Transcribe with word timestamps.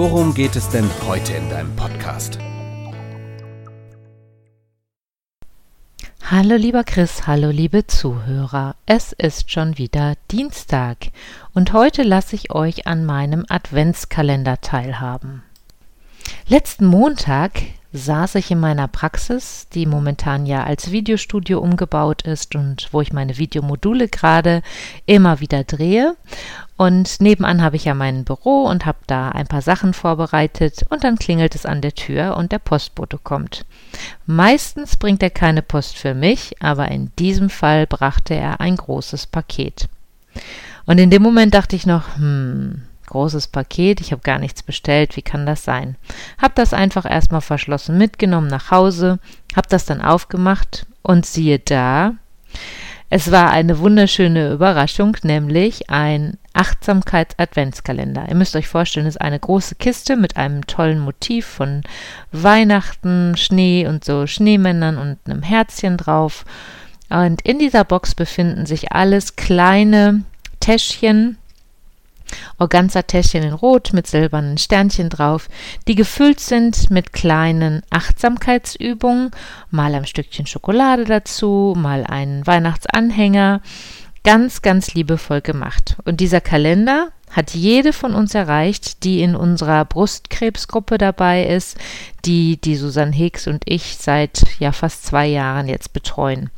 worum 0.00 0.32
geht 0.32 0.56
es 0.56 0.66
denn 0.70 0.88
heute 1.06 1.34
in 1.34 1.50
deinem 1.50 1.76
Podcast? 1.76 2.38
Hallo 6.24 6.56
lieber 6.56 6.84
Chris, 6.84 7.26
hallo 7.26 7.50
liebe 7.50 7.86
Zuhörer. 7.86 8.76
Es 8.86 9.12
ist 9.12 9.50
schon 9.50 9.76
wieder 9.76 10.14
Dienstag 10.30 11.08
und 11.52 11.74
heute 11.74 12.02
lasse 12.02 12.34
ich 12.34 12.50
euch 12.50 12.86
an 12.86 13.04
meinem 13.04 13.44
Adventskalender 13.46 14.62
teilhaben. 14.62 15.42
Letzten 16.48 16.86
Montag 16.86 17.60
saß 17.92 18.36
ich 18.36 18.50
in 18.50 18.60
meiner 18.60 18.88
Praxis, 18.88 19.68
die 19.74 19.84
momentan 19.84 20.46
ja 20.46 20.64
als 20.64 20.92
Videostudio 20.92 21.58
umgebaut 21.58 22.22
ist 22.22 22.54
und 22.54 22.88
wo 22.92 23.00
ich 23.00 23.12
meine 23.12 23.36
Videomodule 23.36 24.08
gerade 24.08 24.62
immer 25.06 25.40
wieder 25.40 25.64
drehe. 25.64 26.16
Und 26.80 27.20
nebenan 27.20 27.60
habe 27.60 27.76
ich 27.76 27.84
ja 27.84 27.92
mein 27.92 28.24
Büro 28.24 28.62
und 28.62 28.86
habe 28.86 29.00
da 29.06 29.28
ein 29.28 29.46
paar 29.46 29.60
Sachen 29.60 29.92
vorbereitet 29.92 30.82
und 30.88 31.04
dann 31.04 31.18
klingelt 31.18 31.54
es 31.54 31.66
an 31.66 31.82
der 31.82 31.92
Tür 31.92 32.38
und 32.38 32.52
der 32.52 32.58
Postbote 32.58 33.18
kommt. 33.18 33.66
Meistens 34.24 34.96
bringt 34.96 35.22
er 35.22 35.28
keine 35.28 35.60
Post 35.60 35.98
für 35.98 36.14
mich, 36.14 36.54
aber 36.62 36.90
in 36.90 37.12
diesem 37.18 37.50
Fall 37.50 37.86
brachte 37.86 38.32
er 38.32 38.62
ein 38.62 38.76
großes 38.76 39.26
Paket. 39.26 39.90
Und 40.86 40.96
in 40.96 41.10
dem 41.10 41.20
Moment 41.20 41.52
dachte 41.52 41.76
ich 41.76 41.84
noch, 41.84 42.16
hm, 42.16 42.80
großes 43.08 43.48
Paket, 43.48 44.00
ich 44.00 44.12
habe 44.12 44.22
gar 44.22 44.38
nichts 44.38 44.62
bestellt, 44.62 45.18
wie 45.18 45.22
kann 45.22 45.44
das 45.44 45.62
sein? 45.62 45.96
Hab 46.40 46.54
das 46.54 46.72
einfach 46.72 47.04
erstmal 47.04 47.42
verschlossen 47.42 47.98
mitgenommen 47.98 48.48
nach 48.48 48.70
Hause, 48.70 49.18
hab 49.54 49.68
das 49.68 49.84
dann 49.84 50.00
aufgemacht 50.00 50.86
und 51.02 51.26
siehe 51.26 51.58
da, 51.58 52.14
es 53.12 53.32
war 53.32 53.50
eine 53.50 53.80
wunderschöne 53.80 54.52
Überraschung, 54.52 55.16
nämlich 55.24 55.90
ein 55.90 56.38
Achtsamkeits-Adventskalender. 56.52 58.26
Ihr 58.28 58.36
müsst 58.36 58.54
euch 58.54 58.68
vorstellen, 58.68 59.06
es 59.06 59.16
ist 59.16 59.20
eine 59.20 59.40
große 59.40 59.74
Kiste 59.74 60.14
mit 60.14 60.36
einem 60.36 60.64
tollen 60.68 61.00
Motiv 61.00 61.44
von 61.44 61.82
Weihnachten, 62.30 63.36
Schnee 63.36 63.88
und 63.88 64.04
so 64.04 64.28
Schneemännern 64.28 64.96
und 64.96 65.18
einem 65.26 65.42
Herzchen 65.42 65.96
drauf. 65.96 66.44
Und 67.08 67.42
in 67.42 67.58
dieser 67.58 67.82
Box 67.82 68.14
befinden 68.14 68.64
sich 68.64 68.92
alles 68.92 69.34
kleine 69.34 70.22
Täschchen, 70.60 71.36
Organza-Täschchen 72.58 73.42
in 73.42 73.52
Rot 73.52 73.92
mit 73.92 74.06
silbernen 74.06 74.58
Sternchen 74.58 75.08
drauf, 75.08 75.48
die 75.88 75.94
gefüllt 75.94 76.40
sind 76.40 76.90
mit 76.90 77.12
kleinen 77.12 77.82
Achtsamkeitsübungen, 77.90 79.30
mal 79.70 79.94
ein 79.94 80.06
Stückchen 80.06 80.46
Schokolade 80.46 81.04
dazu, 81.04 81.74
mal 81.76 82.04
einen 82.04 82.46
Weihnachtsanhänger. 82.46 83.60
Ganz, 84.22 84.62
ganz 84.62 84.94
liebevoll 84.94 85.40
gemacht. 85.40 85.96
Und 86.04 86.20
dieser 86.20 86.40
Kalender 86.40 87.08
hat 87.30 87.54
jede 87.54 87.92
von 87.92 88.14
uns 88.14 88.34
erreicht, 88.34 89.04
die 89.04 89.22
in 89.22 89.34
unserer 89.34 89.84
Brustkrebsgruppe 89.84 90.98
dabei 90.98 91.46
ist, 91.46 91.78
die 92.24 92.60
die 92.60 92.76
Susanne 92.76 93.12
Hicks 93.12 93.46
und 93.46 93.62
ich 93.66 93.96
seit 93.98 94.44
ja 94.58 94.72
fast 94.72 95.06
zwei 95.06 95.26
Jahren 95.26 95.68
jetzt 95.68 95.92
betreuen. 95.92 96.50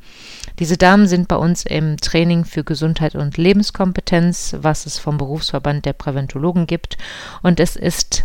Diese 0.59 0.77
Damen 0.77 1.07
sind 1.07 1.29
bei 1.29 1.37
uns 1.37 1.65
im 1.65 1.99
Training 1.99 2.45
für 2.45 2.65
Gesundheit 2.65 3.15
und 3.15 3.37
Lebenskompetenz, 3.37 4.57
was 4.59 4.87
es 4.87 4.99
vom 4.99 5.19
Berufsverband 5.19 5.85
der 5.85 5.93
Präventologen 5.93 6.67
gibt. 6.67 6.97
Und 7.43 7.61
es 7.61 7.77
ist 7.77 8.25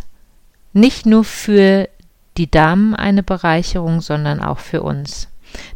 nicht 0.74 1.06
nur 1.06 1.24
für 1.24 1.90
die 2.38 2.50
Damen 2.50 2.96
eine 2.96 3.24
Bereicherung, 3.24 4.02
sondern 4.02 4.42
auch 4.42 4.60
für 4.60 4.84
uns. 4.84 5.28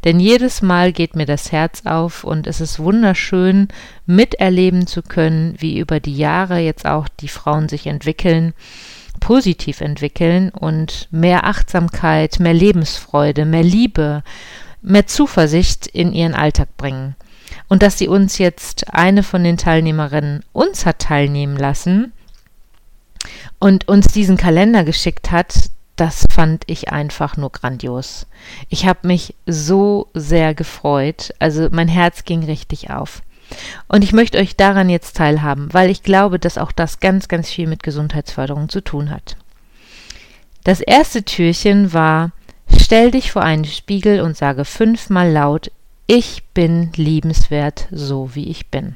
Denn 0.04 0.20
jedes 0.20 0.62
Mal 0.62 0.92
geht 0.92 1.16
mir 1.16 1.26
das 1.26 1.52
Herz 1.52 1.84
auf 1.86 2.24
und 2.24 2.48
es 2.48 2.62
ist 2.62 2.80
wunderschön, 2.80 3.68
miterleben 4.06 4.88
zu 4.88 5.02
können, 5.02 5.56
wie 5.60 5.80
über 5.80 6.00
die 6.00 6.16
Jahre 6.16 6.60
jetzt 6.60 6.86
auch 6.86 7.08
die 7.08 7.28
Frauen 7.28 7.70
sich 7.70 7.88
entwickeln, 7.88 8.54
positiv 9.20 9.82
entwickeln 9.82 10.50
und 10.50 11.08
mehr 11.12 11.46
Achtsamkeit, 11.46 12.40
mehr 12.40 12.54
Lebensfreude, 12.54 13.46
mehr 13.46 13.64
Liebe, 13.64 14.24
mehr 14.82 15.08
Zuversicht 15.08 15.88
in 15.88 16.14
ihren 16.14 16.34
Alltag 16.34 16.76
bringen. 16.78 17.16
Und 17.68 17.84
dass 17.84 17.98
sie 17.98 18.08
uns 18.08 18.38
jetzt 18.38 18.94
eine 18.94 19.24
von 19.24 19.44
den 19.44 19.58
Teilnehmerinnen 19.58 20.44
uns 20.52 20.86
hat 20.86 21.00
teilnehmen 21.00 21.58
lassen 21.58 22.14
und 23.60 23.88
uns 23.88 24.08
diesen 24.08 24.38
Kalender 24.38 24.84
geschickt 24.84 25.32
hat, 25.32 25.70
das 26.02 26.26
fand 26.32 26.64
ich 26.66 26.90
einfach 26.92 27.38
nur 27.38 27.52
grandios. 27.52 28.26
Ich 28.70 28.88
habe 28.88 29.06
mich 29.06 29.36
so 29.46 30.08
sehr 30.16 30.56
gefreut, 30.56 31.32
also 31.38 31.68
mein 31.70 31.88
Herz 31.88 32.24
ging 32.24 32.44
richtig 32.44 32.90
auf. 32.90 33.22
Und 33.88 34.04
ich 34.04 34.12
möchte 34.12 34.40
euch 34.40 34.56
daran 34.56 34.90
jetzt 34.90 35.16
teilhaben, 35.16 35.72
weil 35.76 35.92
ich 35.92 36.02
glaube, 36.02 36.40
dass 36.40 36.58
auch 36.58 36.72
das 36.72 37.02
ganz, 37.02 37.28
ganz 37.28 37.52
viel 37.52 37.68
mit 37.68 37.84
Gesundheitsförderung 37.84 38.68
zu 38.68 38.82
tun 38.82 39.12
hat. 39.12 39.38
Das 40.64 40.82
erste 40.82 41.22
Türchen 41.24 41.94
war 41.94 42.32
Stell 42.80 43.12
dich 43.12 43.32
vor 43.32 43.44
einen 43.44 43.66
Spiegel 43.66 44.22
und 44.22 44.36
sage 44.36 44.66
fünfmal 44.66 45.32
laut, 45.32 45.70
ich 46.08 46.46
bin 46.56 46.92
liebenswert, 46.96 47.88
so 47.92 48.34
wie 48.34 48.48
ich 48.48 48.72
bin. 48.72 48.96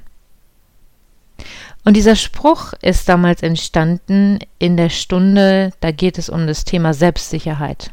Und 1.85 1.95
dieser 1.95 2.15
Spruch 2.15 2.73
ist 2.81 3.07
damals 3.07 3.43
entstanden 3.43 4.39
in 4.57 4.75
der 4.75 4.89
Stunde, 4.89 5.71
da 5.79 5.91
geht 5.91 6.17
es 6.17 6.29
um 6.29 6.47
das 6.47 6.65
Thema 6.65 6.95
Selbstsicherheit. 6.95 7.91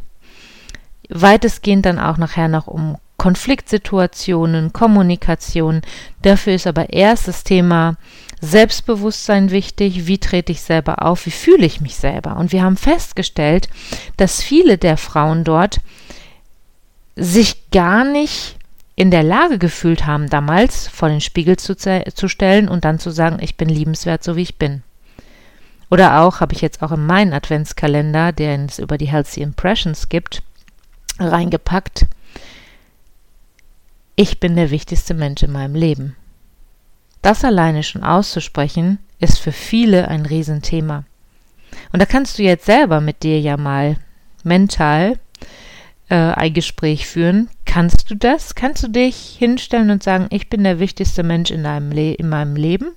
Weitestgehend 1.10 1.84
dann 1.84 1.98
auch 1.98 2.16
nachher 2.16 2.48
noch 2.48 2.66
um 2.66 2.96
Konfliktsituationen, 3.18 4.72
Kommunikation. 4.72 5.82
Dafür 6.22 6.54
ist 6.54 6.66
aber 6.66 6.90
erst 6.90 7.28
das 7.28 7.44
Thema 7.44 7.96
Selbstbewusstsein 8.40 9.50
wichtig, 9.50 10.06
wie 10.06 10.18
trete 10.18 10.52
ich 10.52 10.62
selber 10.62 11.02
auf, 11.02 11.26
wie 11.26 11.30
fühle 11.30 11.66
ich 11.66 11.82
mich 11.82 11.94
selber. 11.94 12.38
Und 12.38 12.50
wir 12.50 12.62
haben 12.62 12.78
festgestellt, 12.78 13.68
dass 14.16 14.42
viele 14.42 14.78
der 14.78 14.96
Frauen 14.96 15.44
dort 15.44 15.80
sich 17.14 17.70
gar 17.70 18.04
nicht 18.04 18.56
in 19.02 19.10
der 19.10 19.24
Lage 19.24 19.58
gefühlt 19.58 20.06
haben, 20.06 20.30
damals 20.30 20.86
vor 20.86 21.08
den 21.08 21.20
Spiegel 21.20 21.56
zu, 21.56 21.74
zu 21.76 22.28
stellen 22.28 22.68
und 22.68 22.84
dann 22.84 23.00
zu 23.00 23.10
sagen, 23.10 23.38
ich 23.40 23.56
bin 23.56 23.68
liebenswert, 23.68 24.22
so 24.22 24.36
wie 24.36 24.42
ich 24.42 24.58
bin. 24.58 24.84
Oder 25.90 26.20
auch, 26.20 26.38
habe 26.38 26.54
ich 26.54 26.60
jetzt 26.60 26.82
auch 26.82 26.92
in 26.92 27.04
meinen 27.04 27.32
Adventskalender, 27.32 28.30
der 28.30 28.64
es 28.64 28.78
über 28.78 28.98
die 28.98 29.08
Healthy 29.08 29.42
Impressions 29.42 30.08
gibt, 30.08 30.44
reingepackt, 31.18 32.06
ich 34.14 34.38
bin 34.38 34.54
der 34.54 34.70
wichtigste 34.70 35.14
Mensch 35.14 35.42
in 35.42 35.50
meinem 35.50 35.74
Leben. 35.74 36.14
Das 37.22 37.44
alleine 37.44 37.82
schon 37.82 38.04
auszusprechen, 38.04 38.98
ist 39.18 39.40
für 39.40 39.50
viele 39.50 40.06
ein 40.06 40.26
Riesenthema. 40.26 41.02
Und 41.92 42.00
da 42.00 42.06
kannst 42.06 42.38
du 42.38 42.44
jetzt 42.44 42.66
selber 42.66 43.00
mit 43.00 43.24
dir 43.24 43.40
ja 43.40 43.56
mal 43.56 43.96
mental 44.44 45.18
äh, 46.08 46.14
ein 46.14 46.54
Gespräch 46.54 47.08
führen. 47.08 47.48
Kannst 47.72 48.10
du 48.10 48.16
das? 48.16 48.54
Kannst 48.54 48.82
du 48.82 48.88
dich 48.88 49.34
hinstellen 49.38 49.88
und 49.88 50.02
sagen, 50.02 50.26
ich 50.28 50.50
bin 50.50 50.62
der 50.62 50.78
wichtigste 50.78 51.22
Mensch 51.22 51.50
in, 51.50 51.62
Le 51.62 52.12
in 52.12 52.28
meinem 52.28 52.54
Leben? 52.54 52.88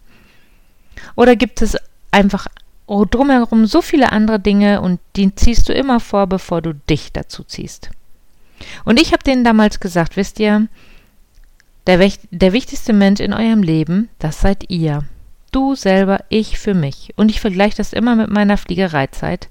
Oder 1.16 1.38
gibt 1.38 1.62
es 1.62 1.78
einfach 2.12 2.48
drumherum 2.86 3.68
so 3.68 3.82
viele 3.82 4.12
andere 4.12 4.38
Dinge 4.38 4.82
und 4.82 5.00
die 5.16 5.34
ziehst 5.34 5.70
du 5.70 5.74
immer 5.74 6.02
vor, 6.02 6.28
bevor 6.28 6.62
du 6.62 6.74
dich 6.74 7.14
dazu 7.14 7.46
ziehst? 7.46 7.90
Und 8.84 9.00
ich 9.00 9.14
habe 9.14 9.24
denen 9.24 9.46
damals 9.46 9.80
gesagt, 9.80 10.18
wisst 10.18 10.42
ihr, 10.42 10.68
der, 11.88 12.12
der 12.32 12.52
wichtigste 12.52 12.92
Mensch 12.92 13.22
in 13.22 13.32
eurem 13.32 13.64
Leben, 13.64 14.10
das 14.20 14.42
seid 14.42 14.70
ihr. 14.70 15.06
Du 15.54 15.76
selber, 15.76 16.26
ich 16.28 16.60
für 16.60 16.74
mich. 16.74 17.14
Und 17.16 17.32
ich 17.32 17.40
vergleiche 17.40 17.78
das 17.78 17.94
immer 17.94 18.18
mit 18.18 18.30
meiner 18.30 18.58
Fliegereizeit. 18.58 19.48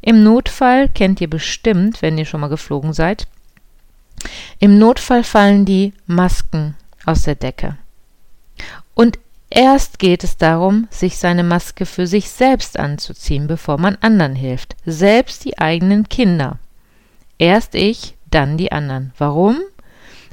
Im 0.00 0.22
Notfall 0.22 0.88
kennt 0.90 1.20
ihr 1.20 1.28
bestimmt, 1.28 2.02
wenn 2.02 2.16
ihr 2.18 2.24
schon 2.24 2.40
mal 2.40 2.46
geflogen 2.46 2.92
seid, 2.92 3.26
im 4.58 4.78
Notfall 4.78 5.24
fallen 5.24 5.64
die 5.64 5.92
Masken 6.06 6.76
aus 7.04 7.22
der 7.22 7.34
Decke. 7.34 7.76
Und 8.94 9.18
erst 9.50 9.98
geht 9.98 10.24
es 10.24 10.36
darum, 10.36 10.86
sich 10.90 11.18
seine 11.18 11.42
Maske 11.42 11.86
für 11.86 12.06
sich 12.06 12.30
selbst 12.30 12.78
anzuziehen, 12.78 13.46
bevor 13.46 13.78
man 13.78 13.96
anderen 14.00 14.36
hilft. 14.36 14.76
Selbst 14.86 15.44
die 15.44 15.58
eigenen 15.58 16.08
Kinder. 16.08 16.58
Erst 17.38 17.74
ich, 17.74 18.16
dann 18.30 18.56
die 18.56 18.72
anderen. 18.72 19.12
Warum? 19.18 19.60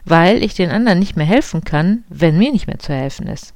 weil 0.05 0.43
ich 0.43 0.53
den 0.53 0.71
anderen 0.71 0.99
nicht 0.99 1.15
mehr 1.15 1.25
helfen 1.25 1.63
kann, 1.63 2.03
wenn 2.09 2.37
mir 2.37 2.51
nicht 2.51 2.67
mehr 2.67 2.79
zu 2.79 2.93
helfen 2.93 3.27
ist. 3.27 3.53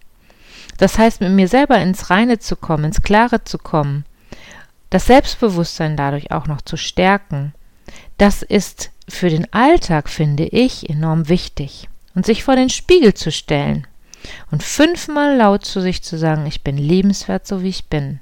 Das 0.78 0.98
heißt, 0.98 1.22
mit 1.22 1.32
mir 1.32 1.48
selber 1.48 1.80
ins 1.80 2.10
Reine 2.10 2.40
zu 2.40 2.56
kommen, 2.56 2.86
ins 2.86 3.02
Klare 3.02 3.44
zu 3.44 3.58
kommen, 3.58 4.06
das 4.90 5.08
Selbstbewusstsein 5.08 5.98
dadurch 5.98 6.32
auch 6.32 6.48
noch 6.48 6.62
zu 6.62 6.78
stärken, 6.78 7.54
das 8.18 8.42
ist 8.42 8.92
für 9.08 9.30
den 9.30 9.52
Alltag, 9.54 10.10
finde 10.10 10.46
ich, 10.46 10.90
enorm 10.90 11.30
wichtig. 11.30 11.90
Und 12.14 12.26
sich 12.26 12.44
vor 12.44 12.56
den 12.56 12.70
Spiegel 12.70 13.14
zu 13.14 13.32
stellen 13.32 13.86
und 14.52 14.64
fünfmal 14.64 15.36
laut 15.36 15.66
zu 15.66 15.82
sich 15.82 16.02
zu 16.02 16.18
sagen, 16.18 16.46
ich 16.46 16.64
bin 16.64 16.78
lebenswert, 16.78 17.46
so 17.46 17.62
wie 17.62 17.70
ich 17.70 17.86
bin, 17.86 18.20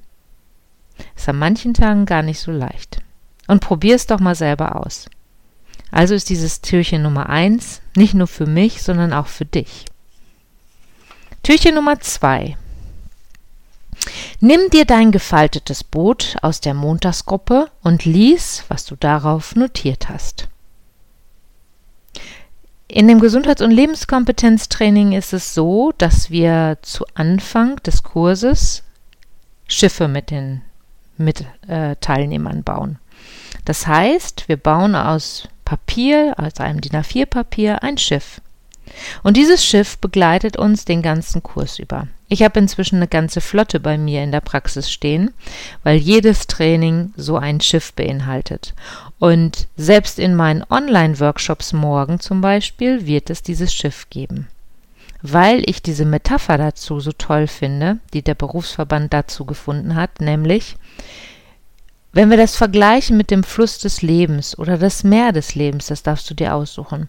ist 1.15 1.29
an 1.29 1.37
manchen 1.37 1.73
Tagen 1.73 2.05
gar 2.05 2.23
nicht 2.23 2.39
so 2.39 2.51
leicht. 2.51 3.01
Und 3.47 3.59
probier 3.59 3.95
es 3.95 4.07
doch 4.07 4.19
mal 4.19 4.35
selber 4.35 4.83
aus. 4.83 5.09
Also 5.91 6.15
ist 6.15 6.29
dieses 6.29 6.61
Türchen 6.61 7.03
Nummer 7.03 7.29
eins 7.29 7.81
nicht 7.95 8.13
nur 8.15 8.27
für 8.27 8.47
mich, 8.47 8.81
sondern 8.81 9.13
auch 9.13 9.27
für 9.27 9.45
dich. 9.45 9.85
Türchen 11.43 11.75
Nummer 11.75 11.99
zwei. 11.99 12.57
Nimm 14.39 14.69
dir 14.71 14.85
dein 14.85 15.11
gefaltetes 15.11 15.83
Boot 15.83 16.35
aus 16.41 16.61
der 16.61 16.73
Montagsgruppe 16.73 17.69
und 17.83 18.05
lies, 18.05 18.63
was 18.69 18.85
du 18.85 18.95
darauf 18.95 19.55
notiert 19.55 20.09
hast. 20.09 20.47
In 22.93 23.07
dem 23.07 23.19
Gesundheits- 23.19 23.63
und 23.63 23.71
Lebenskompetenztraining 23.71 25.13
ist 25.13 25.33
es 25.33 25.55
so, 25.55 25.93
dass 25.97 26.29
wir 26.29 26.77
zu 26.83 27.05
Anfang 27.15 27.77
des 27.77 28.03
Kurses 28.03 28.83
Schiffe 29.67 30.07
mit 30.07 30.29
den 30.29 30.61
mit, 31.17 31.43
äh, 31.67 31.95
Teilnehmern 32.01 32.61
bauen. 32.61 32.99
Das 33.65 33.87
heißt, 33.87 34.47
wir 34.47 34.57
bauen 34.57 34.93
aus 34.93 35.47
Papier, 35.65 36.35
aus 36.37 36.59
einem 36.59 36.81
DIN 36.81 37.01
A4-Papier, 37.01 37.81
ein 37.81 37.97
Schiff. 37.97 38.39
Und 39.23 39.37
dieses 39.37 39.65
Schiff 39.65 39.97
begleitet 39.97 40.55
uns 40.55 40.85
den 40.85 41.01
ganzen 41.01 41.41
Kurs 41.41 41.79
über. 41.79 42.07
Ich 42.27 42.43
habe 42.43 42.59
inzwischen 42.59 42.97
eine 42.97 43.07
ganze 43.07 43.41
Flotte 43.41 43.79
bei 43.79 43.97
mir 43.97 44.23
in 44.23 44.31
der 44.31 44.41
Praxis 44.41 44.91
stehen, 44.91 45.33
weil 45.81 45.97
jedes 45.97 46.45
Training 46.45 47.11
so 47.15 47.37
ein 47.37 47.59
Schiff 47.59 47.93
beinhaltet. 47.93 48.75
Und 49.23 49.69
selbst 49.77 50.19
in 50.19 50.35
meinen 50.35 50.65
Online-Workshops 50.69 51.71
morgen 51.71 52.19
zum 52.19 52.41
Beispiel 52.41 53.05
wird 53.05 53.29
es 53.29 53.41
dieses 53.41 53.73
Schiff 53.73 54.09
geben. 54.09 54.49
Weil 55.21 55.63
ich 55.65 55.81
diese 55.81 56.03
Metapher 56.03 56.57
dazu 56.57 56.99
so 56.99 57.13
toll 57.13 57.47
finde, 57.47 57.99
die 58.13 58.21
der 58.21 58.35
Berufsverband 58.35 59.13
dazu 59.13 59.45
gefunden 59.45 59.95
hat, 59.95 60.19
nämlich, 60.19 60.75
wenn 62.11 62.29
wir 62.29 62.35
das 62.35 62.57
vergleichen 62.57 63.15
mit 63.15 63.31
dem 63.31 63.45
Fluss 63.45 63.79
des 63.79 64.01
Lebens 64.01 64.59
oder 64.59 64.77
das 64.77 65.05
Meer 65.05 65.31
des 65.31 65.55
Lebens, 65.55 65.85
das 65.87 66.03
darfst 66.03 66.29
du 66.29 66.33
dir 66.33 66.53
aussuchen. 66.53 67.07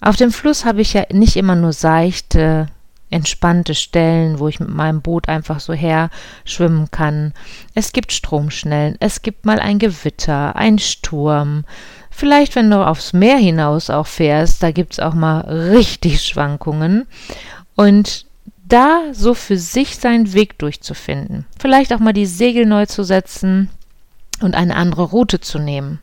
Auf 0.00 0.16
dem 0.16 0.32
Fluss 0.32 0.64
habe 0.64 0.80
ich 0.80 0.92
ja 0.92 1.04
nicht 1.12 1.36
immer 1.36 1.54
nur 1.54 1.72
seichte, 1.72 2.66
entspannte 3.12 3.74
Stellen, 3.74 4.38
wo 4.38 4.48
ich 4.48 4.60
mit 4.60 4.68
meinem 4.68 5.02
Boot 5.02 5.28
einfach 5.28 5.60
so 5.60 5.72
her 5.72 6.10
schwimmen 6.44 6.90
kann. 6.90 7.34
Es 7.74 7.92
gibt 7.92 8.12
Stromschnellen, 8.12 8.96
es 9.00 9.22
gibt 9.22 9.44
mal 9.44 9.60
ein 9.60 9.78
Gewitter, 9.78 10.56
ein 10.56 10.78
Sturm. 10.78 11.64
Vielleicht, 12.10 12.56
wenn 12.56 12.70
du 12.70 12.86
aufs 12.86 13.12
Meer 13.12 13.36
hinaus 13.36 13.90
auch 13.90 14.06
fährst, 14.06 14.62
da 14.62 14.70
gibt's 14.70 14.98
auch 14.98 15.14
mal 15.14 15.40
richtig 15.40 16.22
Schwankungen. 16.22 17.06
Und 17.74 18.26
da 18.64 19.02
so 19.12 19.34
für 19.34 19.58
sich 19.58 19.98
seinen 19.98 20.32
Weg 20.32 20.58
durchzufinden. 20.58 21.46
Vielleicht 21.58 21.92
auch 21.92 21.98
mal 21.98 22.12
die 22.12 22.26
Segel 22.26 22.64
neu 22.66 22.86
zu 22.86 23.02
setzen 23.02 23.68
und 24.40 24.54
eine 24.54 24.76
andere 24.76 25.02
Route 25.02 25.40
zu 25.40 25.58
nehmen. 25.58 26.00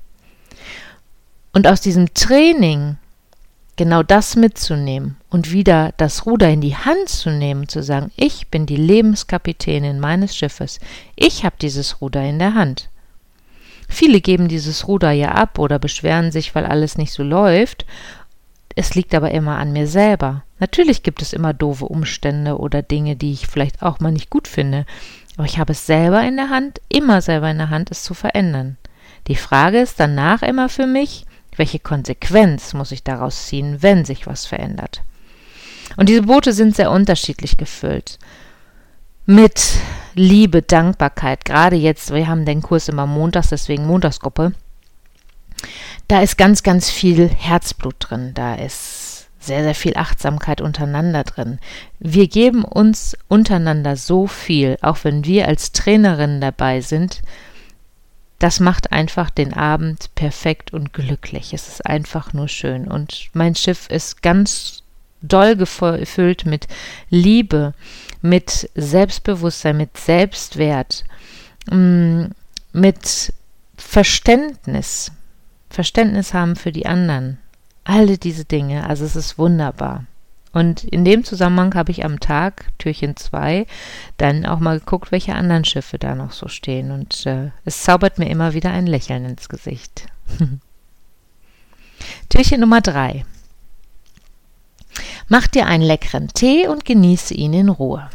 Und 1.51 1.67
aus 1.67 1.81
diesem 1.81 2.13
Training 2.13 2.97
genau 3.79 4.03
das 4.03 4.35
mitzunehmen 4.35 5.15
und 5.29 5.53
wieder 5.53 5.93
das 5.95 6.25
Ruder 6.25 6.49
in 6.49 6.59
die 6.59 6.75
Hand 6.75 7.07
zu 7.07 7.31
nehmen, 7.31 7.69
zu 7.69 7.81
sagen, 7.81 8.11
ich 8.17 8.49
bin 8.49 8.65
die 8.65 8.75
Lebenskapitänin 8.75 10.01
meines 10.01 10.35
Schiffes, 10.35 10.81
ich 11.15 11.45
habe 11.45 11.55
dieses 11.61 12.01
Ruder 12.01 12.21
in 12.21 12.39
der 12.39 12.55
Hand. 12.55 12.89
Viele 13.87 14.19
geben 14.19 14.49
dieses 14.49 14.89
Ruder 14.89 15.11
ja 15.11 15.29
ab 15.29 15.59
oder 15.59 15.79
beschweren 15.79 16.33
sich, 16.33 16.53
weil 16.55 16.65
alles 16.65 16.97
nicht 16.97 17.13
so 17.13 17.23
läuft. 17.23 17.85
Es 18.75 18.95
liegt 18.95 19.15
aber 19.15 19.31
immer 19.31 19.57
an 19.57 19.71
mir 19.71 19.87
selber. 19.87 20.43
Natürlich 20.59 21.01
gibt 21.01 21.21
es 21.21 21.31
immer 21.31 21.53
doofe 21.53 21.85
Umstände 21.85 22.57
oder 22.57 22.81
Dinge, 22.81 23.15
die 23.15 23.31
ich 23.31 23.47
vielleicht 23.47 23.81
auch 23.81 24.01
mal 24.01 24.11
nicht 24.11 24.29
gut 24.29 24.49
finde, 24.49 24.85
aber 25.37 25.45
ich 25.45 25.57
habe 25.57 25.71
es 25.71 25.85
selber 25.85 26.21
in 26.21 26.35
der 26.35 26.49
Hand, 26.49 26.81
immer 26.89 27.21
selber 27.21 27.49
in 27.49 27.59
der 27.59 27.69
Hand, 27.69 27.91
es 27.91 28.03
zu 28.03 28.13
verändern. 28.13 28.75
Die 29.27 29.37
Frage 29.37 29.79
ist 29.79 30.01
danach 30.01 30.41
immer 30.41 30.67
für 30.67 30.85
mich, 30.85 31.25
welche 31.59 31.79
Konsequenz 31.79 32.73
muss 32.73 32.93
ich 32.93 33.03
daraus 33.03 33.47
ziehen, 33.47 33.81
wenn 33.81 34.05
sich 34.05 34.25
was 34.25 34.45
verändert? 34.45 35.03
Und 35.97 36.07
diese 36.07 36.21
Boote 36.21 36.53
sind 36.53 36.75
sehr 36.75 36.89
unterschiedlich 36.89 37.57
gefüllt. 37.57 38.17
Mit 39.25 39.73
Liebe, 40.15 40.61
Dankbarkeit. 40.61 41.43
Gerade 41.43 41.75
jetzt, 41.75 42.13
wir 42.13 42.27
haben 42.27 42.45
den 42.45 42.61
Kurs 42.61 42.87
immer 42.87 43.05
montags, 43.05 43.49
deswegen 43.49 43.85
Montagsgruppe. 43.85 44.53
Da 46.07 46.21
ist 46.21 46.37
ganz, 46.37 46.63
ganz 46.63 46.89
viel 46.89 47.27
Herzblut 47.27 47.95
drin. 47.99 48.31
Da 48.33 48.55
ist 48.55 49.27
sehr, 49.39 49.63
sehr 49.63 49.75
viel 49.75 49.97
Achtsamkeit 49.97 50.61
untereinander 50.61 51.25
drin. 51.25 51.59
Wir 51.99 52.29
geben 52.29 52.63
uns 52.63 53.17
untereinander 53.27 53.97
so 53.97 54.27
viel, 54.27 54.77
auch 54.81 55.03
wenn 55.03 55.25
wir 55.25 55.49
als 55.49 55.73
Trainerinnen 55.73 56.39
dabei 56.39 56.79
sind, 56.79 57.21
das 58.39 58.61
macht 58.61 58.93
einfach 58.93 59.29
den 59.29 59.53
Abend 59.53 60.15
perfekt 60.15 60.73
und 60.73 60.93
glücklich. 60.93 61.53
Es 61.53 61.67
ist 61.67 61.85
einfach 61.85 62.33
nur 62.33 62.47
schön. 62.47 62.87
Und 62.87 63.29
mein 63.33 63.53
Schiff 63.53 63.89
ist 63.89 64.21
ganz 64.21 64.83
doll 65.21 65.57
gefüllt 65.57 66.45
mit 66.45 66.67
Liebe, 67.09 67.73
mit 68.21 68.69
Selbstbewusstsein, 68.75 69.75
mit 69.75 69.97
Selbstwert, 69.97 71.03
mm, 71.69 72.25
mit 72.71 73.33
Verständnis. 73.75 75.11
Verständnis 75.69 76.33
haben 76.33 76.55
für 76.55 76.71
die 76.71 76.85
anderen. 76.85 77.39
Alle 77.83 78.17
diese 78.17 78.45
Dinge. 78.45 78.87
Also 78.87 79.03
es 79.03 79.17
ist 79.17 79.37
wunderbar. 79.37 80.05
Und 80.51 80.83
in 80.83 81.05
dem 81.05 81.23
Zusammenhang 81.23 81.75
habe 81.75 81.91
ich 81.91 82.03
am 82.03 82.19
Tag, 82.19 82.65
Türchen 82.79 83.15
2, 83.15 83.67
dann 84.17 84.45
auch 84.45 84.59
mal 84.59 84.79
geguckt, 84.79 85.11
welche 85.11 85.35
anderen 85.35 85.63
Schiffe 85.63 85.99
da 85.99 86.15
noch 86.15 86.31
so 86.31 86.47
stehen. 86.47 86.91
Und 86.91 87.25
äh, 87.25 87.51
es 87.65 87.83
zaubert 87.83 88.17
mir 88.17 88.29
immer 88.29 88.53
wieder 88.53 88.71
ein 88.71 88.87
Lächeln 88.87 89.25
ins 89.25 89.47
Gesicht. 89.47 90.07
Türchen 92.29 92.61
Nummer 92.61 92.81
3. 92.81 93.25
Mach 95.27 95.47
dir 95.47 95.67
einen 95.67 95.83
leckeren 95.83 96.29
Tee 96.29 96.67
und 96.67 96.85
genieße 96.85 97.35
ihn 97.35 97.53
in 97.53 97.69
Ruhe. 97.69 98.09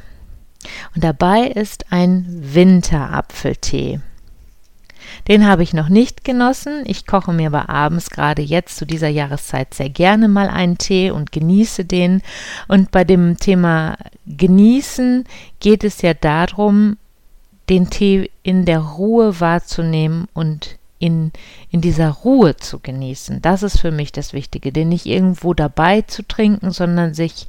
Und 0.95 1.05
dabei 1.05 1.47
ist 1.47 1.93
ein 1.93 2.27
Winterapfeltee. 2.29 4.01
Den 5.29 5.47
habe 5.47 5.63
ich 5.63 5.73
noch 5.73 5.89
nicht 5.89 6.25
genossen. 6.25 6.83
Ich 6.87 7.07
koche 7.07 7.33
mir 7.33 7.49
aber 7.49 7.69
abends 7.69 8.11
gerade 8.11 8.43
jetzt 8.43 8.77
zu 8.77 8.87
dieser 8.87 9.09
Jahreszeit 9.09 9.75
sehr 9.75 9.91
gerne 9.91 10.29
mal 10.29 10.49
einen 10.49 10.79
Tee 10.79 11.11
und 11.11 11.33
genieße 11.33 11.85
den. 11.85 12.23
Und 12.69 12.91
bei 12.91 13.05
dem 13.05 13.39
Thema 13.39 13.97
Genießen 14.27 15.25
geht 15.61 15.85
es 15.85 16.03
ja 16.03 16.15
darum, 16.15 16.97
den 17.69 17.91
Tee 17.91 18.31
in 18.43 18.65
der 18.65 18.81
Ruhe 18.81 19.41
wahrzunehmen 19.41 20.29
und 20.35 20.79
in, 20.99 21.33
in 21.71 21.81
dieser 21.81 22.11
Ruhe 22.11 22.57
zu 22.57 22.79
genießen. 22.79 23.43
Das 23.43 23.63
ist 23.63 23.81
für 23.81 23.91
mich 23.91 24.13
das 24.13 24.33
Wichtige, 24.33 24.73
den 24.73 24.89
nicht 24.89 25.07
irgendwo 25.07 25.55
dabei 25.55 26.03
zu 26.03 26.27
trinken, 26.27 26.71
sondern 26.71 27.15
sich 27.15 27.47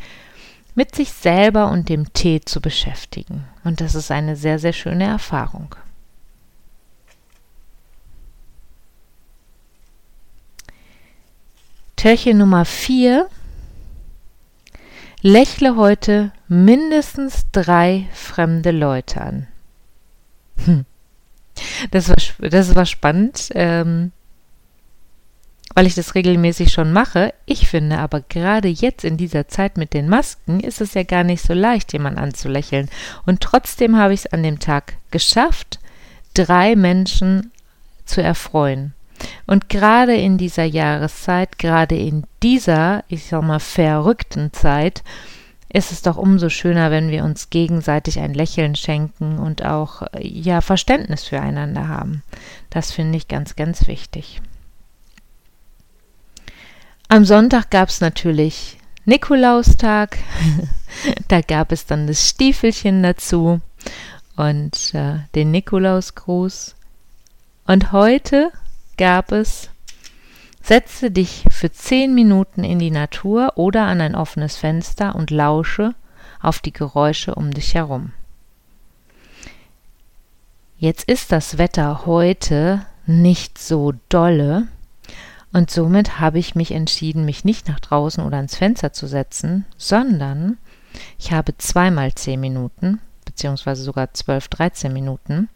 mit 0.76 0.94
sich 0.94 1.12
selber 1.12 1.72
und 1.72 1.88
dem 1.88 2.12
Tee 2.14 2.42
zu 2.42 2.60
beschäftigen. 2.60 3.46
Und 3.64 3.80
das 3.82 3.96
ist 3.96 4.12
eine 4.12 4.36
sehr, 4.36 4.60
sehr 4.60 4.74
schöne 4.74 5.06
Erfahrung. 5.06 5.76
Türchen 12.06 12.38
Nummer 12.38 12.66
4. 12.66 13.28
Lächle 15.22 15.76
heute 15.76 16.32
mindestens 16.48 17.48
drei 17.52 18.08
fremde 18.14 18.70
Leute 18.70 19.22
an. 19.22 19.48
Hm. 20.66 20.86
Das, 21.90 22.10
war, 22.10 22.16
das 22.48 22.76
war 22.76 22.86
spannend, 22.86 23.50
ähm, 23.56 24.12
weil 25.74 25.88
ich 25.88 25.96
das 25.96 26.14
regelmäßig 26.14 26.72
schon 26.72 26.94
mache. 26.94 27.34
Ich 27.48 27.68
finde 27.68 27.98
aber 27.98 28.22
gerade 28.22 28.68
jetzt 28.68 29.04
in 29.04 29.18
dieser 29.18 29.48
Zeit 29.48 29.76
mit 29.76 29.96
den 29.96 30.08
Masken 30.08 30.60
ist 30.60 30.82
es 30.82 30.94
ja 30.94 31.02
gar 31.02 31.24
nicht 31.24 31.42
so 31.42 31.56
leicht, 31.56 31.92
jemanden 31.92 32.20
anzulächeln. 32.20 32.88
Und 33.26 33.42
trotzdem 33.42 33.98
habe 33.98 34.14
ich 34.14 34.26
es 34.26 34.32
an 34.32 34.44
dem 34.44 34.60
Tag 34.60 34.98
geschafft, 35.10 35.80
drei 36.36 36.76
Menschen 36.76 37.52
zu 38.06 38.22
erfreuen. 38.22 38.94
Und 39.46 39.70
gerade 39.70 40.16
in 40.16 40.38
dieser 40.38 40.66
Jahreszeit, 40.66 41.58
gerade 41.60 41.96
in 41.96 42.26
dieser, 42.44 43.04
ich 43.08 43.26
sag 43.26 43.44
mal, 43.44 43.60
verrückten 43.60 44.52
Zeit, 44.54 45.04
ist 45.76 45.92
es 45.92 46.02
doch 46.02 46.16
umso 46.16 46.50
schöner, 46.50 46.90
wenn 46.90 47.10
wir 47.10 47.26
uns 47.26 47.50
gegenseitig 47.50 48.20
ein 48.20 48.34
Lächeln 48.34 48.76
schenken 48.76 49.40
und 49.40 49.66
auch 49.66 50.04
ja 50.20 50.62
Verständnis 50.62 51.26
füreinander 51.26 51.90
haben. 51.90 52.24
Das 52.70 52.92
finde 52.92 53.18
ich 53.18 53.28
ganz, 53.28 53.56
ganz 53.56 53.88
wichtig. 53.88 54.42
Am 57.10 57.26
Sonntag 57.26 57.72
gab 57.72 57.90
es 57.90 58.02
natürlich 58.02 58.78
Nikolaustag. 59.04 60.18
da 61.28 61.42
gab 61.42 61.72
es 61.72 61.86
dann 61.86 62.08
das 62.08 62.28
Stiefelchen 62.30 63.04
dazu 63.04 63.60
und 64.36 64.94
äh, 64.94 65.20
den 65.36 65.52
Nikolausgruß. 65.52 66.76
Und 67.68 67.92
heute 67.92 68.52
gab 68.98 69.32
es 69.32 69.70
Setze 70.68 71.12
dich 71.12 71.46
für 71.52 71.72
zehn 71.72 72.16
Minuten 72.16 72.64
in 72.64 72.80
die 72.80 72.90
Natur 72.90 73.52
oder 73.54 73.84
an 73.84 74.02
ein 74.02 74.16
offenes 74.16 74.56
Fenster 74.58 75.14
und 75.14 75.30
lausche 75.30 75.94
auf 76.42 76.58
die 76.58 76.74
Geräusche 76.74 77.36
um 77.36 77.52
dich 77.52 77.76
herum. 77.76 78.14
Jetzt 80.80 81.08
ist 81.08 81.32
das 81.32 81.60
Wetter 81.60 82.08
heute 82.08 82.84
nicht 83.06 83.60
so 83.60 83.94
dolle 84.10 84.68
und 85.54 85.70
somit 85.70 86.20
habe 86.20 86.40
ich 86.40 86.56
mich 86.56 86.72
entschieden, 86.72 87.26
mich 87.26 87.46
nicht 87.46 87.68
nach 87.68 87.80
draußen 87.80 88.24
oder 88.24 88.38
ans 88.38 88.56
Fenster 88.56 88.92
zu 88.92 89.06
setzen, 89.06 89.66
sondern 89.78 90.58
ich 91.20 91.32
habe 91.32 91.56
zweimal 91.60 92.16
zehn 92.16 92.40
Minuten, 92.40 93.00
beziehungsweise 93.24 93.84
sogar 93.84 94.16
zwölf, 94.16 94.48
dreizehn 94.48 94.94
Minuten 94.94 95.48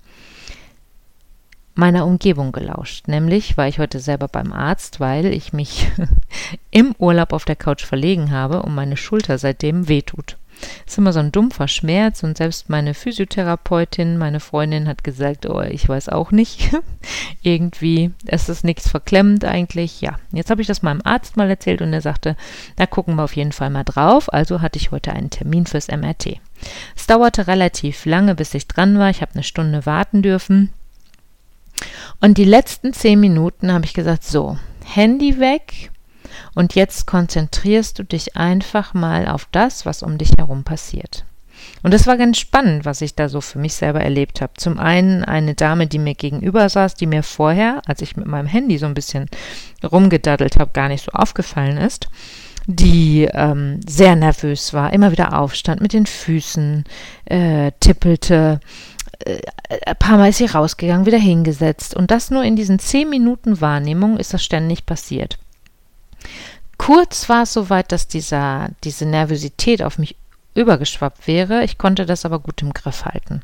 meiner 1.80 2.06
Umgebung 2.06 2.52
gelauscht. 2.52 3.08
Nämlich 3.08 3.58
war 3.58 3.68
ich 3.68 3.80
heute 3.80 4.00
selber 4.00 4.28
beim 4.28 4.54
Arzt, 4.54 5.00
weil 5.00 5.26
ich 5.28 5.54
mich 5.54 5.90
im 6.72 6.94
Urlaub 7.00 7.34
auf 7.34 7.46
der 7.46 7.56
Couch 7.56 7.84
verlegen 7.84 8.32
habe 8.32 8.62
und 8.62 8.76
meine 8.76 8.98
Schulter 8.98 9.38
seitdem 9.38 9.88
wehtut. 9.88 10.38
Das 10.86 10.94
ist 10.94 10.98
immer 10.98 11.14
so 11.14 11.20
ein 11.20 11.32
dumpfer 11.32 11.70
Schmerz 11.70 12.22
und 12.22 12.38
selbst 12.38 12.70
meine 12.70 12.94
Physiotherapeutin, 12.94 14.18
meine 14.18 14.42
Freundin 14.42 14.90
hat 14.90 15.06
gesagt, 15.06 15.50
oh, 15.50 15.62
ich 15.62 15.88
weiß 15.88 16.10
auch 16.10 16.32
nicht. 16.32 16.76
Irgendwie 17.42 18.12
ist 18.26 18.50
es 18.50 18.66
nichts 18.66 18.90
verklemmt 18.90 19.46
eigentlich. 19.46 20.02
Ja, 20.02 20.18
jetzt 20.34 20.50
habe 20.50 20.62
ich 20.62 20.68
das 20.68 20.82
meinem 20.82 21.02
Arzt 21.06 21.38
mal 21.38 21.50
erzählt 21.50 21.82
und 21.82 21.94
er 21.94 22.02
sagte, 22.02 22.36
da 22.76 22.86
gucken 22.86 23.16
wir 23.16 23.24
auf 23.24 23.38
jeden 23.38 23.54
Fall 23.54 23.70
mal 23.70 23.86
drauf. 23.86 24.32
Also 24.34 24.62
hatte 24.62 24.78
ich 24.78 24.92
heute 24.92 25.14
einen 25.14 25.30
Termin 25.30 25.66
fürs 25.66 25.88
MRT. 25.88 26.40
Es 26.96 27.08
dauerte 27.08 27.48
relativ 27.48 28.06
lange, 28.06 28.36
bis 28.36 28.54
ich 28.54 28.68
dran 28.68 29.00
war. 29.00 29.10
Ich 29.10 29.22
habe 29.22 29.36
eine 29.36 29.44
Stunde 29.44 29.86
warten 29.86 30.22
dürfen. 30.22 30.74
Und 32.20 32.38
die 32.38 32.46
letzten 32.46 32.94
zehn 32.94 33.20
Minuten 33.20 33.72
habe 33.72 33.86
ich 33.86 33.94
gesagt, 33.94 34.24
so, 34.24 34.58
Handy 34.86 35.40
weg 35.40 35.92
und 36.56 36.76
jetzt 36.76 37.08
konzentrierst 37.08 38.00
du 38.00 38.04
dich 38.04 38.36
einfach 38.36 38.94
mal 38.94 39.28
auf 39.28 39.48
das, 39.52 39.86
was 39.86 40.04
um 40.04 40.18
dich 40.18 40.34
herum 40.38 40.64
passiert. 40.64 41.26
Und 41.84 41.94
das 41.94 42.08
war 42.08 42.18
ganz 42.18 42.38
spannend, 42.38 42.86
was 42.86 43.02
ich 43.02 43.16
da 43.16 43.30
so 43.30 43.42
für 43.42 43.60
mich 43.60 43.74
selber 43.74 44.02
erlebt 44.02 44.42
habe. 44.42 44.54
Zum 44.58 44.80
einen 44.80 45.24
eine 45.24 45.56
Dame, 45.56 45.88
die 45.88 46.00
mir 46.00 46.16
gegenüber 46.16 46.68
saß, 46.68 46.96
die 46.96 47.06
mir 47.06 47.24
vorher, 47.24 47.82
als 47.86 48.02
ich 48.02 48.18
mit 48.18 48.28
meinem 48.28 48.48
Handy 48.48 48.78
so 48.78 48.86
ein 48.86 48.94
bisschen 48.94 49.28
rumgedaddelt 49.84 50.58
habe, 50.58 50.72
gar 50.74 50.90
nicht 50.90 51.06
so 51.06 51.12
aufgefallen 51.12 51.78
ist, 51.78 52.10
die 52.68 53.28
ähm, 53.34 53.80
sehr 53.88 54.16
nervös 54.16 54.74
war, 54.74 54.94
immer 54.94 55.12
wieder 55.12 55.40
aufstand, 55.40 55.82
mit 55.82 55.94
den 55.94 56.06
Füßen 56.06 56.84
äh, 57.26 57.72
tippelte, 57.80 58.60
ein 59.26 59.96
paar 59.98 60.18
Mal 60.18 60.30
ist 60.30 60.38
sie 60.38 60.46
rausgegangen, 60.46 61.06
wieder 61.06 61.18
hingesetzt. 61.18 61.96
Und 61.96 62.12
das 62.12 62.32
nur 62.32 62.44
in 62.44 62.56
diesen 62.56 62.80
zehn 62.80 63.10
Minuten 63.10 63.62
Wahrnehmung 63.62 64.18
ist 64.18 64.34
das 64.34 64.44
ständig 64.44 64.86
passiert. 64.86 65.38
Kurz 66.78 67.28
war 67.28 67.44
es 67.44 67.54
soweit, 67.54 67.92
dass 67.92 68.08
dieser, 68.08 68.70
diese 68.84 69.06
Nervosität 69.06 69.84
auf 69.84 69.98
mich 69.98 70.16
übergeschwappt 70.56 71.28
wäre. 71.28 71.64
Ich 71.64 71.78
konnte 71.78 72.06
das 72.06 72.26
aber 72.26 72.40
gut 72.40 72.62
im 72.62 72.74
Griff 72.74 73.06
halten. 73.06 73.42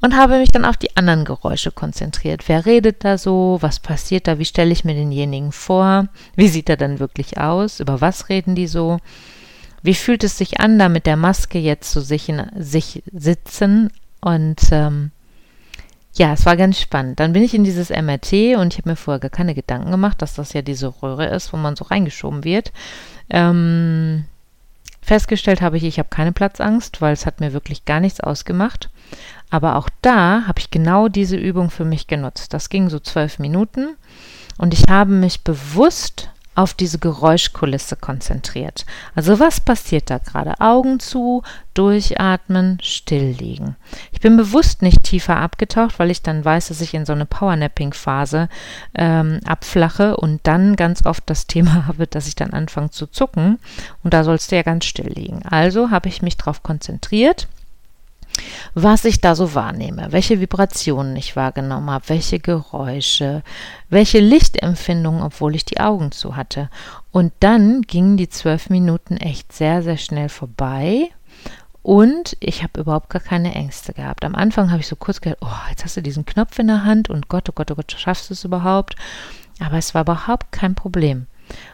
Und 0.00 0.16
habe 0.16 0.38
mich 0.38 0.52
dann 0.52 0.64
auf 0.64 0.76
die 0.76 0.96
anderen 0.96 1.24
Geräusche 1.24 1.72
konzentriert. 1.72 2.48
Wer 2.48 2.66
redet 2.66 3.04
da 3.04 3.18
so? 3.18 3.58
Was 3.62 3.80
passiert 3.80 4.28
da? 4.28 4.38
Wie 4.38 4.44
stelle 4.44 4.70
ich 4.70 4.84
mir 4.84 4.94
denjenigen 4.94 5.50
vor? 5.50 6.06
Wie 6.36 6.48
sieht 6.48 6.68
er 6.68 6.76
dann 6.76 7.00
wirklich 7.00 7.38
aus? 7.38 7.80
Über 7.80 8.00
was 8.00 8.28
reden 8.28 8.54
die 8.54 8.68
so? 8.68 8.98
Wie 9.82 9.94
fühlt 9.94 10.22
es 10.22 10.38
sich 10.38 10.60
an, 10.60 10.78
da 10.78 10.88
mit 10.88 11.06
der 11.06 11.16
Maske 11.16 11.58
jetzt 11.58 11.90
so 11.90 12.00
sich, 12.00 12.32
sich 12.56 13.02
sitzen 13.12 13.90
und 14.20 14.60
ähm, 14.72 15.10
ja, 16.14 16.32
es 16.32 16.46
war 16.46 16.56
ganz 16.56 16.80
spannend. 16.80 17.20
Dann 17.20 17.32
bin 17.32 17.42
ich 17.42 17.54
in 17.54 17.64
dieses 17.64 17.90
MRT 17.90 18.56
und 18.56 18.72
ich 18.72 18.78
habe 18.78 18.90
mir 18.90 18.96
vorher 18.96 19.20
gar 19.20 19.30
keine 19.30 19.54
Gedanken 19.54 19.90
gemacht, 19.90 20.20
dass 20.20 20.34
das 20.34 20.52
ja 20.52 20.62
diese 20.62 20.88
Röhre 21.02 21.26
ist, 21.26 21.52
wo 21.52 21.56
man 21.56 21.76
so 21.76 21.84
reingeschoben 21.84 22.44
wird. 22.44 22.72
Ähm, 23.30 24.24
festgestellt 25.00 25.62
habe 25.62 25.76
ich, 25.76 25.84
ich 25.84 25.98
habe 25.98 26.08
keine 26.08 26.32
Platzangst, 26.32 27.00
weil 27.00 27.12
es 27.12 27.24
hat 27.24 27.40
mir 27.40 27.52
wirklich 27.52 27.84
gar 27.84 28.00
nichts 28.00 28.20
ausgemacht. 28.20 28.90
Aber 29.50 29.76
auch 29.76 29.88
da 30.02 30.46
habe 30.46 30.58
ich 30.58 30.70
genau 30.70 31.08
diese 31.08 31.36
Übung 31.36 31.70
für 31.70 31.84
mich 31.84 32.08
genutzt. 32.08 32.52
Das 32.52 32.68
ging 32.68 32.90
so 32.90 32.98
zwölf 32.98 33.38
Minuten 33.38 33.96
und 34.58 34.74
ich 34.74 34.84
habe 34.90 35.12
mich 35.12 35.42
bewusst 35.42 36.30
auf 36.58 36.74
diese 36.74 36.98
Geräuschkulisse 36.98 37.94
konzentriert. 37.94 38.84
Also 39.14 39.38
was 39.38 39.60
passiert 39.60 40.10
da 40.10 40.18
gerade? 40.18 40.60
Augen 40.60 40.98
zu, 40.98 41.44
durchatmen, 41.74 42.80
still 42.82 43.30
liegen. 43.30 43.76
Ich 44.10 44.18
bin 44.18 44.36
bewusst 44.36 44.82
nicht 44.82 45.04
tiefer 45.04 45.36
abgetaucht, 45.36 46.00
weil 46.00 46.10
ich 46.10 46.20
dann 46.20 46.44
weiß, 46.44 46.66
dass 46.68 46.80
ich 46.80 46.94
in 46.94 47.06
so 47.06 47.12
eine 47.12 47.26
Powernapping-Phase 47.26 48.48
ähm, 48.96 49.38
abflache 49.46 50.16
und 50.16 50.40
dann 50.48 50.74
ganz 50.74 51.06
oft 51.06 51.22
das 51.26 51.46
Thema 51.46 51.86
habe, 51.86 52.08
dass 52.08 52.26
ich 52.26 52.34
dann 52.34 52.50
anfange 52.50 52.90
zu 52.90 53.06
zucken 53.06 53.60
und 54.02 54.12
da 54.12 54.24
sollst 54.24 54.50
du 54.50 54.56
ja 54.56 54.62
ganz 54.62 54.84
still 54.84 55.12
liegen. 55.12 55.44
Also 55.48 55.92
habe 55.92 56.08
ich 56.08 56.22
mich 56.22 56.36
darauf 56.36 56.64
konzentriert 56.64 57.46
was 58.74 59.04
ich 59.04 59.20
da 59.20 59.34
so 59.34 59.54
wahrnehme, 59.54 60.08
welche 60.10 60.40
Vibrationen 60.40 61.16
ich 61.16 61.36
wahrgenommen 61.36 61.90
habe, 61.90 62.08
welche 62.08 62.38
Geräusche, 62.38 63.42
welche 63.88 64.20
Lichtempfindungen, 64.20 65.22
obwohl 65.22 65.54
ich 65.54 65.64
die 65.64 65.80
Augen 65.80 66.12
zu 66.12 66.36
hatte. 66.36 66.70
Und 67.10 67.32
dann 67.40 67.82
gingen 67.82 68.16
die 68.16 68.28
zwölf 68.28 68.70
Minuten 68.70 69.16
echt 69.16 69.52
sehr, 69.52 69.82
sehr 69.82 69.96
schnell 69.96 70.28
vorbei. 70.28 71.10
Und 71.82 72.36
ich 72.40 72.62
habe 72.62 72.80
überhaupt 72.80 73.08
gar 73.08 73.22
keine 73.22 73.54
Ängste 73.54 73.94
gehabt. 73.94 74.24
Am 74.24 74.34
Anfang 74.34 74.70
habe 74.70 74.80
ich 74.80 74.88
so 74.88 74.96
kurz 74.96 75.20
gedacht, 75.20 75.40
oh, 75.40 75.70
jetzt 75.70 75.84
hast 75.84 75.96
du 75.96 76.02
diesen 76.02 76.26
Knopf 76.26 76.58
in 76.58 76.66
der 76.66 76.84
Hand 76.84 77.08
und 77.08 77.28
Gott, 77.28 77.48
oh 77.48 77.52
Gott, 77.54 77.70
oh 77.70 77.76
Gott, 77.76 77.94
schaffst 77.96 78.28
du 78.28 78.34
es 78.34 78.44
überhaupt? 78.44 78.94
Aber 79.60 79.78
es 79.78 79.94
war 79.94 80.02
überhaupt 80.02 80.52
kein 80.52 80.74
Problem. 80.74 81.26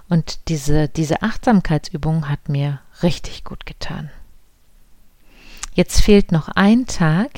Und 0.09 0.49
diese, 0.49 0.89
diese 0.89 1.23
Achtsamkeitsübung 1.23 2.29
hat 2.29 2.49
mir 2.49 2.81
richtig 3.03 3.45
gut 3.45 3.67
getan. 3.67 4.11
Jetzt 5.75 6.01
fehlt 6.03 6.31
noch 6.31 6.49
ein 6.49 6.87
Tag, 6.87 7.31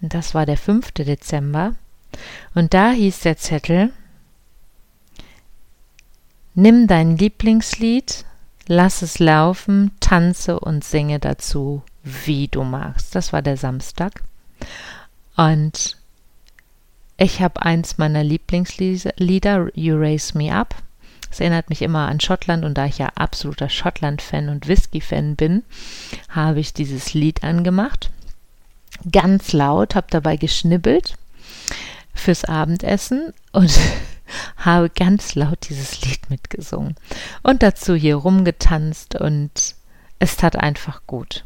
das 0.00 0.34
war 0.34 0.44
der 0.44 0.56
5. 0.56 0.90
Dezember, 0.90 1.74
und 2.54 2.74
da 2.74 2.90
hieß 2.90 3.20
der 3.20 3.36
Zettel, 3.36 3.92
nimm 6.54 6.88
dein 6.88 7.16
Lieblingslied, 7.16 8.24
lass 8.66 9.02
es 9.02 9.20
laufen, 9.20 9.92
tanze 10.00 10.58
und 10.58 10.84
singe 10.84 11.20
dazu, 11.20 11.82
wie 12.02 12.48
du 12.48 12.64
magst. 12.64 13.14
Das 13.14 13.32
war 13.32 13.42
der 13.42 13.56
Samstag. 13.56 14.22
Und 15.36 15.96
ich 17.16 17.40
habe 17.40 17.62
eins 17.62 17.98
meiner 17.98 18.24
Lieblingslieder, 18.24 19.68
You 19.74 19.96
Raise 19.96 20.36
Me 20.36 20.52
Up, 20.52 20.74
es 21.30 21.40
erinnert 21.40 21.70
mich 21.70 21.82
immer 21.82 22.08
an 22.08 22.20
Schottland 22.20 22.64
und 22.64 22.74
da 22.74 22.86
ich 22.86 22.98
ja 22.98 23.10
absoluter 23.14 23.68
Schottland-Fan 23.68 24.48
und 24.48 24.66
Whisky-Fan 24.66 25.36
bin, 25.36 25.62
habe 26.28 26.60
ich 26.60 26.72
dieses 26.74 27.14
Lied 27.14 27.44
angemacht. 27.44 28.10
Ganz 29.10 29.52
laut, 29.52 29.94
habe 29.94 30.08
dabei 30.10 30.36
geschnibbelt 30.36 31.16
fürs 32.14 32.44
Abendessen 32.44 33.32
und 33.52 33.78
habe 34.56 34.90
ganz 34.90 35.34
laut 35.34 35.68
dieses 35.68 36.04
Lied 36.04 36.28
mitgesungen 36.30 36.96
und 37.42 37.62
dazu 37.62 37.94
hier 37.94 38.16
rumgetanzt 38.16 39.14
und 39.14 39.74
es 40.18 40.36
tat 40.36 40.56
einfach 40.56 41.02
gut. 41.06 41.44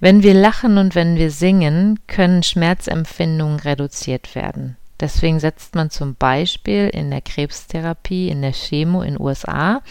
Wenn 0.00 0.22
wir 0.22 0.34
lachen 0.34 0.78
und 0.78 0.94
wenn 0.94 1.16
wir 1.16 1.30
singen, 1.30 1.98
können 2.06 2.42
Schmerzempfindungen 2.42 3.60
reduziert 3.60 4.34
werden. 4.34 4.76
Deswegen 5.00 5.40
setzt 5.40 5.74
man 5.74 5.90
zum 5.90 6.14
Beispiel 6.14 6.88
in 6.88 7.10
der 7.10 7.22
Krebstherapie, 7.22 8.28
in 8.28 8.42
der 8.42 8.52
Chemo 8.52 9.02
in 9.02 9.20
USA 9.20 9.82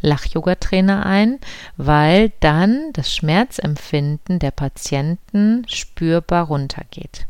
Lach-Yoga-Trainer 0.00 1.04
ein, 1.04 1.38
weil 1.76 2.32
dann 2.40 2.92
das 2.94 3.14
Schmerzempfinden 3.14 4.38
der 4.38 4.50
Patienten 4.50 5.66
spürbar 5.68 6.46
runtergeht. 6.46 7.26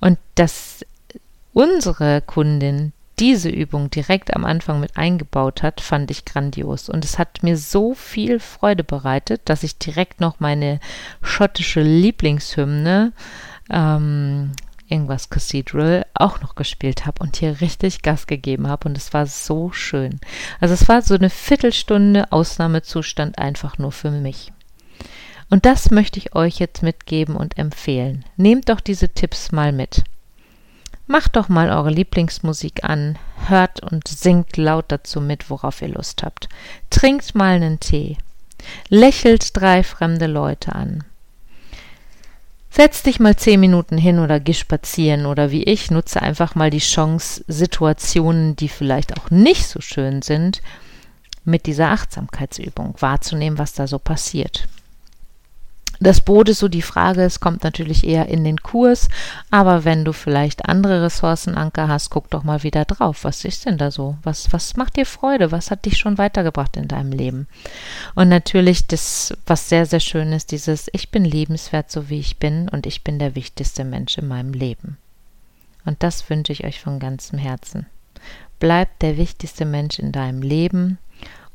Und 0.00 0.18
dass 0.34 0.84
unsere 1.52 2.20
Kundin 2.22 2.92
diese 3.18 3.48
Übung 3.48 3.90
direkt 3.90 4.34
am 4.34 4.44
Anfang 4.44 4.80
mit 4.80 4.96
eingebaut 4.96 5.62
hat, 5.62 5.80
fand 5.80 6.10
ich 6.10 6.24
grandios. 6.24 6.88
Und 6.88 7.04
es 7.04 7.18
hat 7.18 7.42
mir 7.42 7.56
so 7.56 7.94
viel 7.94 8.38
Freude 8.38 8.84
bereitet, 8.84 9.42
dass 9.46 9.64
ich 9.64 9.78
direkt 9.78 10.20
noch 10.20 10.40
meine 10.40 10.78
schottische 11.22 11.80
Lieblingshymne 11.80 13.12
ähm, 13.70 14.52
irgendwas 14.88 15.30
Cathedral 15.30 16.06
auch 16.14 16.40
noch 16.40 16.54
gespielt 16.54 17.06
habe 17.06 17.22
und 17.22 17.36
hier 17.36 17.60
richtig 17.60 18.02
Gas 18.02 18.26
gegeben 18.26 18.68
habe 18.68 18.88
und 18.88 18.96
es 18.96 19.12
war 19.12 19.26
so 19.26 19.72
schön. 19.72 20.20
Also 20.60 20.74
es 20.74 20.88
war 20.88 21.02
so 21.02 21.14
eine 21.14 21.30
Viertelstunde 21.30 22.32
Ausnahmezustand 22.32 23.38
einfach 23.38 23.78
nur 23.78 23.92
für 23.92 24.10
mich. 24.10 24.52
Und 25.50 25.64
das 25.64 25.90
möchte 25.90 26.18
ich 26.18 26.34
euch 26.34 26.58
jetzt 26.58 26.82
mitgeben 26.82 27.36
und 27.36 27.56
empfehlen. 27.56 28.24
Nehmt 28.36 28.68
doch 28.68 28.80
diese 28.80 29.08
Tipps 29.08 29.52
mal 29.52 29.72
mit. 29.72 30.04
Macht 31.06 31.36
doch 31.36 31.48
mal 31.48 31.70
eure 31.70 31.90
Lieblingsmusik 31.90 32.84
an, 32.84 33.18
hört 33.46 33.82
und 33.82 34.06
singt 34.06 34.58
laut 34.58 34.86
dazu 34.88 35.22
mit, 35.22 35.48
worauf 35.48 35.80
ihr 35.80 35.88
Lust 35.88 36.22
habt. 36.22 36.50
Trinkt 36.90 37.34
mal 37.34 37.54
einen 37.54 37.80
Tee. 37.80 38.18
Lächelt 38.90 39.56
drei 39.56 39.82
fremde 39.82 40.26
Leute 40.26 40.74
an. 40.74 41.04
Setz 42.78 43.02
dich 43.02 43.18
mal 43.18 43.34
zehn 43.34 43.58
Minuten 43.58 43.98
hin 43.98 44.20
oder 44.20 44.38
geh 44.38 44.54
spazieren 44.54 45.26
oder 45.26 45.50
wie 45.50 45.64
ich, 45.64 45.90
nutze 45.90 46.22
einfach 46.22 46.54
mal 46.54 46.70
die 46.70 46.78
Chance, 46.78 47.44
Situationen, 47.48 48.54
die 48.54 48.68
vielleicht 48.68 49.18
auch 49.18 49.32
nicht 49.32 49.66
so 49.66 49.80
schön 49.80 50.22
sind, 50.22 50.62
mit 51.42 51.66
dieser 51.66 51.88
Achtsamkeitsübung 51.88 52.94
wahrzunehmen, 53.00 53.58
was 53.58 53.72
da 53.72 53.88
so 53.88 53.98
passiert. 53.98 54.68
Das 56.00 56.20
Boot 56.20 56.48
ist 56.48 56.60
so 56.60 56.68
die 56.68 56.82
Frage, 56.82 57.22
es 57.22 57.40
kommt 57.40 57.64
natürlich 57.64 58.06
eher 58.06 58.28
in 58.28 58.44
den 58.44 58.58
Kurs, 58.58 59.08
aber 59.50 59.84
wenn 59.84 60.04
du 60.04 60.12
vielleicht 60.12 60.68
andere 60.68 61.02
Ressourcenanker 61.02 61.88
hast, 61.88 62.10
guck 62.10 62.30
doch 62.30 62.44
mal 62.44 62.62
wieder 62.62 62.84
drauf. 62.84 63.24
Was 63.24 63.44
ist 63.44 63.66
denn 63.66 63.78
da 63.78 63.90
so? 63.90 64.16
Was, 64.22 64.52
was 64.52 64.76
macht 64.76 64.96
dir 64.96 65.06
Freude? 65.06 65.50
Was 65.50 65.72
hat 65.72 65.86
dich 65.86 65.98
schon 65.98 66.16
weitergebracht 66.16 66.76
in 66.76 66.86
deinem 66.86 67.10
Leben? 67.10 67.48
Und 68.14 68.28
natürlich 68.28 68.86
das, 68.86 69.36
was 69.46 69.68
sehr, 69.68 69.86
sehr 69.86 70.00
schön 70.00 70.32
ist, 70.32 70.52
dieses 70.52 70.88
Ich 70.92 71.10
bin 71.10 71.24
lebenswert, 71.24 71.90
so 71.90 72.08
wie 72.08 72.20
ich 72.20 72.36
bin 72.36 72.68
und 72.68 72.86
ich 72.86 73.02
bin 73.02 73.18
der 73.18 73.34
wichtigste 73.34 73.84
Mensch 73.84 74.18
in 74.18 74.28
meinem 74.28 74.52
Leben. 74.52 74.98
Und 75.84 76.02
das 76.02 76.30
wünsche 76.30 76.52
ich 76.52 76.64
euch 76.64 76.80
von 76.80 77.00
ganzem 77.00 77.38
Herzen. 77.38 77.86
Bleib 78.60 78.98
der 79.00 79.16
wichtigste 79.16 79.64
Mensch 79.64 79.98
in 79.98 80.12
deinem 80.12 80.42
Leben, 80.42 80.98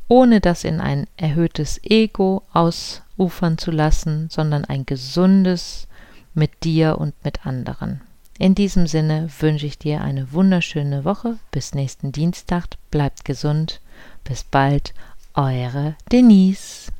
ohne 0.10 0.42
das 0.42 0.66
in 0.66 0.82
ein 0.82 1.08
erhöhtes 1.16 1.80
Ego 1.84 2.44
aus 2.52 3.03
ufern 3.18 3.58
zu 3.58 3.72
lassen, 3.72 4.30
sondern 4.30 4.66
ein 4.66 4.86
gesundes 4.86 5.88
mit 6.34 6.64
dir 6.64 6.98
und 6.98 7.14
mit 7.24 7.46
anderen. 7.46 8.02
In 8.40 8.56
diesem 8.56 8.88
Sinne 8.88 9.30
wünsche 9.40 9.68
ich 9.68 9.78
dir 9.78 10.02
eine 10.02 10.32
wunderschöne 10.34 11.06
Woche. 11.06 11.38
Bis 11.52 11.76
nächsten 11.76 12.12
Dienstag. 12.12 12.66
Bleibt 12.90 13.26
gesund. 13.26 13.80
Bis 14.24 14.44
bald. 14.44 14.94
Eure 15.36 15.96
Denise. 16.12 16.92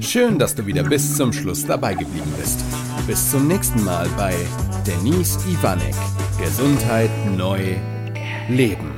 Schön, 0.00 0.38
dass 0.38 0.54
du 0.54 0.66
wieder 0.66 0.82
bis 0.84 1.16
zum 1.16 1.32
Schluss 1.32 1.66
dabei 1.66 1.94
geblieben 1.94 2.32
bist. 2.38 2.64
Bis 3.06 3.30
zum 3.30 3.48
nächsten 3.48 3.84
Mal 3.84 4.08
bei 4.16 4.34
Denise 4.86 5.38
Ivanek. 5.48 5.94
Gesundheit 6.38 7.10
neu 7.36 7.76
Leben. 8.48 8.95